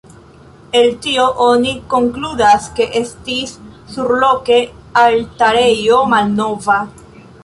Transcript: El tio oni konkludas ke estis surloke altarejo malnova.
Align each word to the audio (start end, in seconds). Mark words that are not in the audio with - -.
El 0.77 0.87
tio 1.07 1.25
oni 1.47 1.73
konkludas 1.91 2.65
ke 2.79 2.87
estis 2.99 3.53
surloke 3.97 4.57
altarejo 5.03 6.01
malnova. 6.15 6.79